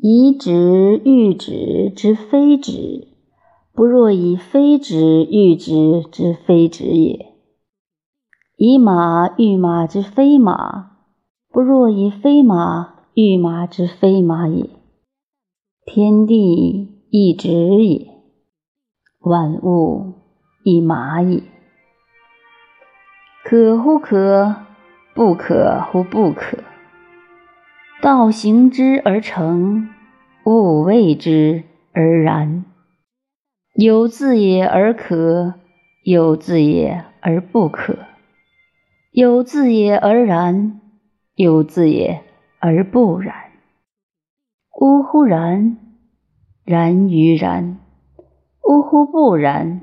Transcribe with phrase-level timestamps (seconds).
[0.00, 3.08] 以直喻直之非直，
[3.72, 7.34] 不若以非直喻直之非直也；
[8.56, 10.92] 以马喻马之非马，
[11.50, 14.70] 不若以非马喻马之非马也。
[15.84, 17.50] 天地一直
[17.82, 18.06] 也，
[19.18, 20.14] 万物
[20.62, 21.42] 一马也。
[23.44, 24.54] 可乎可，
[25.12, 26.58] 不可乎不可。
[28.08, 29.90] 道行之而成，
[30.46, 32.64] 物谓之而然。
[33.74, 35.56] 有自也而可，
[36.04, 37.98] 有自也而不可。
[39.10, 40.80] 有自也而然，
[41.34, 42.22] 有自也
[42.60, 43.34] 而不然。
[44.80, 45.76] 呜呼然，
[46.64, 47.76] 然于然；
[48.66, 49.82] 呜呼不然，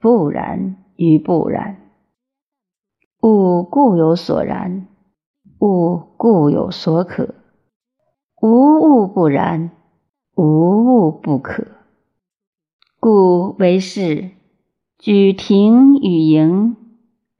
[0.00, 1.76] 不然于不然。
[3.20, 4.86] 物固有所然，
[5.60, 7.34] 物固有所可。
[8.40, 9.72] 无物不然，
[10.36, 11.66] 无物不可。
[13.00, 14.30] 故为是，
[14.96, 16.76] 举庭与营，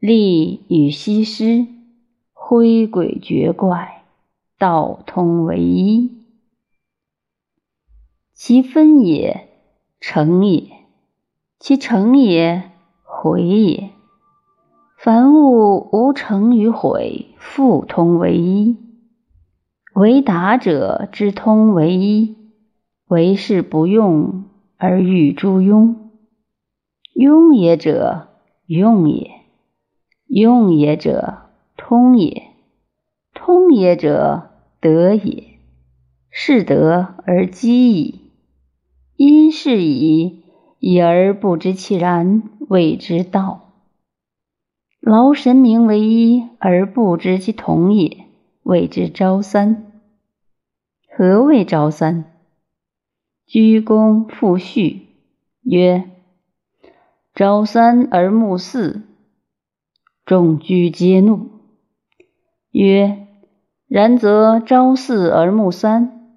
[0.00, 1.68] 利与西施，
[2.32, 4.02] 挥鬼绝怪，
[4.58, 6.10] 道通为一。
[8.32, 9.48] 其分也，
[10.00, 10.64] 成也；
[11.60, 12.72] 其成也，
[13.04, 13.90] 毁也。
[14.96, 18.87] 凡物无成与毁，复通为一。
[19.98, 22.36] 为达者之通为一，
[23.08, 24.44] 为是不用
[24.76, 25.96] 而欲诸庸。
[27.14, 28.28] 庸也者，
[28.66, 29.28] 用也；
[30.28, 31.38] 用也者，
[31.76, 32.42] 通也；
[33.34, 35.58] 通也者，得也。
[36.30, 38.20] 是得而积矣。
[39.16, 40.44] 因是矣，
[40.78, 43.72] 已而不知其然，谓之道。
[45.00, 48.26] 劳神明为一而不知其同也，
[48.62, 49.86] 谓之朝三。
[51.20, 52.26] 何谓朝三？
[53.44, 55.08] 居躬复序，
[55.64, 56.04] 曰：
[57.34, 59.02] 朝三而暮四，
[60.24, 61.50] 众居皆怒。
[62.70, 63.26] 曰：
[63.88, 66.36] 然则朝四而暮三，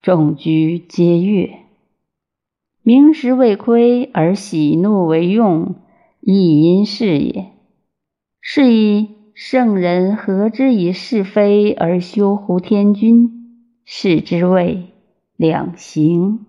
[0.00, 1.56] 众居皆悦。
[2.84, 5.74] 明时未亏而喜怒为用，
[6.20, 7.50] 亦因是也。
[8.40, 13.42] 是以圣人何之以是非而修乎天君？
[13.88, 14.88] 是之谓
[15.36, 16.44] 两行。